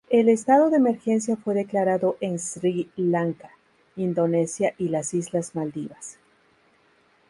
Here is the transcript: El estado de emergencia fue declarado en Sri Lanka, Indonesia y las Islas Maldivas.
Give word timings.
El 0.09 0.29
estado 0.29 0.71
de 0.71 0.77
emergencia 0.77 1.37
fue 1.37 1.53
declarado 1.53 2.17
en 2.21 2.39
Sri 2.39 2.89
Lanka, 2.95 3.51
Indonesia 3.95 4.73
y 4.79 4.87
las 4.89 5.13
Islas 5.13 5.53
Maldivas. 5.53 6.17